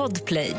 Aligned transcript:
Podplay. 0.00 0.56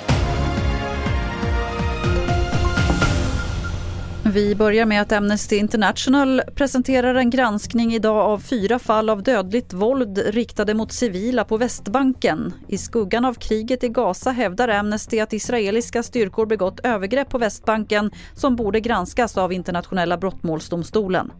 Vi 4.33 4.55
börjar 4.55 4.85
med 4.85 5.01
att 5.01 5.11
Amnesty 5.11 5.55
International 5.55 6.41
presenterar 6.55 7.15
en 7.15 7.29
granskning 7.29 7.93
idag 7.93 8.17
av 8.17 8.39
fyra 8.39 8.79
fall 8.79 9.09
av 9.09 9.23
dödligt 9.23 9.73
våld 9.73 10.17
riktade 10.17 10.73
mot 10.73 10.91
civila 10.91 11.43
på 11.43 11.57
Västbanken. 11.57 12.53
I 12.67 12.77
skuggan 12.77 13.25
av 13.25 13.33
kriget 13.33 13.83
i 13.83 13.89
Gaza 13.89 14.31
hävdar 14.31 14.67
Amnesty 14.67 15.19
att 15.19 15.33
israeliska 15.33 16.03
styrkor 16.03 16.45
begått 16.45 16.79
övergrepp 16.79 17.29
på 17.29 17.37
Västbanken 17.37 18.11
som 18.33 18.55
borde 18.55 18.79
granskas 18.79 19.37
av 19.37 19.53
internationella 19.53 20.17
brottmålsdomstolen. 20.17 21.31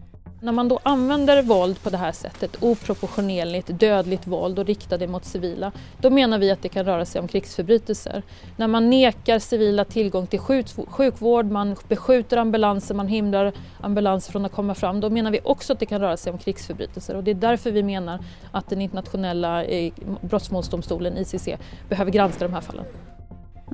När 0.44 0.52
man 0.52 0.68
då 0.68 0.80
använder 0.84 1.42
våld 1.42 1.84
på 1.84 1.90
det 1.90 1.98
här 1.98 2.12
sättet, 2.12 2.64
oproportionerligt 2.64 3.80
dödligt 3.80 4.28
våld 4.28 4.60
och 4.60 4.66
riktar 4.66 4.98
det 4.98 5.08
mot 5.08 5.26
civila, 5.26 5.72
då 5.98 6.10
menar 6.10 6.40
vi 6.40 6.52
att 6.52 6.62
det 6.62 6.70
kan 6.70 6.86
röra 6.86 7.06
sig 7.06 7.22
om 7.22 7.28
krigsförbrytelser. 7.28 8.24
När 8.58 8.68
man 8.68 8.90
nekar 8.90 9.40
civila 9.40 9.86
tillgång 9.86 10.28
till 10.28 10.40
sjukvård, 10.88 11.46
man 11.46 11.76
beskjuter 11.88 12.38
ambulanser, 12.38 12.96
man 12.96 13.08
hindrar 13.08 13.54
ambulanser 13.82 14.32
från 14.32 14.46
att 14.46 14.52
komma 14.52 14.76
fram, 14.76 15.00
då 15.00 15.10
menar 15.10 15.32
vi 15.32 15.40
också 15.44 15.74
att 15.74 15.80
det 15.80 15.86
kan 15.86 16.02
röra 16.02 16.18
sig 16.18 16.32
om 16.32 16.38
krigsförbrytelser. 16.38 17.16
Och 17.16 17.24
det 17.24 17.32
är 17.32 17.36
därför 17.36 17.72
vi 17.72 17.84
menar 17.84 18.20
att 18.52 18.70
den 18.70 18.82
internationella 18.82 19.64
eh, 19.64 19.94
brottmålsdomstolen, 20.22 21.18
ICC, 21.18 21.50
behöver 21.90 22.12
granska 22.12 22.48
de 22.48 22.54
här 22.54 22.62
fallen. 22.62 22.86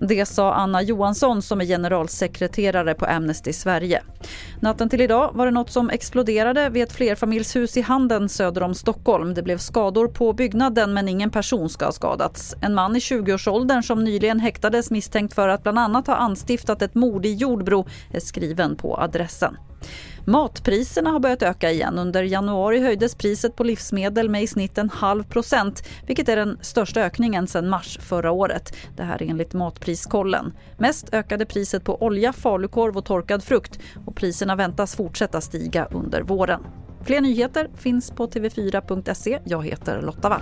Det 0.02 0.26
sa 0.26 0.54
Anna 0.54 0.82
Johansson 0.82 1.42
som 1.42 1.62
är 1.62 1.66
generalsekreterare 1.66 2.94
på 2.94 3.05
Amnesty 3.05 3.54
Sverige. 3.54 4.02
Natten 4.60 4.90
till 4.90 5.02
idag 5.02 5.32
var 5.34 5.46
det 5.46 5.52
något 5.52 5.72
som 5.72 5.90
exploderade 5.90 6.70
vid 6.70 6.84
ett 6.84 6.92
flerfamiljshus 6.92 7.78
i 7.78 7.82
Handen 7.82 8.30
söder 8.30 8.64
om 8.64 8.74
Stockholm. 8.74 9.34
Det 9.34 9.44
blev 9.44 9.58
skador 9.58 10.08
på 10.08 10.34
byggnaden 10.34 10.94
men 10.94 11.10
ingen 11.10 11.32
person 11.32 11.70
ska 11.70 11.86
ha 11.86 11.91
skadats. 11.91 12.55
En 12.62 12.74
man 12.74 12.96
i 12.96 13.00
20-årsåldern 13.00 13.84
som 13.84 14.04
nyligen 14.04 14.40
häktades 14.40 14.91
misstänkt 14.91 15.34
för 15.34 15.48
att 15.48 15.64
bland 15.64 15.80
annat 15.80 16.08
ha 16.08 16.16
anstiftat 16.16 16.82
ett 16.82 16.96
mord 16.96 17.26
i 17.26 17.34
Jordbro 17.34 17.88
är 18.14 18.20
skriven 18.20 18.76
på 18.76 18.98
adressen. 18.98 19.58
Matpriserna 20.26 21.10
har 21.10 21.20
börjat 21.20 21.42
öka 21.42 21.72
igen. 21.72 22.00
Under 22.00 22.24
januari 22.24 22.80
höjdes 22.80 23.16
priset 23.16 23.56
på 23.56 23.64
livsmedel 23.64 24.30
med 24.30 24.44
i 24.44 24.48
snitt 24.48 24.78
en 24.78 24.90
halv 24.90 25.24
procent 25.24 25.84
vilket 26.08 26.30
är 26.30 26.36
den 26.36 26.58
största 26.62 27.02
ökningen 27.02 27.48
sedan 27.48 27.70
mars 27.70 28.00
förra 28.02 28.32
året. 28.32 28.76
Det 28.96 29.04
här 29.04 29.24
enligt 29.24 29.54
Matpriskollen. 29.54 30.54
Mest 30.78 31.14
ökade 31.14 31.46
priset 31.46 31.84
på 31.84 32.04
olja, 32.04 32.34
falukorv 32.34 32.98
och 32.98 33.05
torkad 33.05 33.44
frukt 33.44 33.80
och 34.05 34.16
priserna 34.16 34.55
väntas 34.55 34.96
fortsätta 34.96 35.42
stiga 35.42 35.86
under 35.86 36.22
våren. 36.22 36.62
Fler 37.04 37.22
nyheter 37.22 37.70
finns 37.76 38.12
på 38.12 38.28
tv4.se. 38.28 39.40
Jag 39.44 39.66
heter 39.66 40.02
Lotta 40.02 40.30
Wall. 40.30 40.42